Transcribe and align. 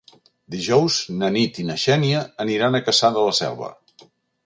Dijous 0.55 0.95
na 1.19 1.29
Nit 1.37 1.61
i 1.65 1.67
na 1.69 1.77
Xènia 1.83 2.25
aniran 2.47 2.79
a 2.79 2.85
Cassà 2.91 3.15
de 3.19 3.31
la 3.31 3.41
Selva. 3.45 3.75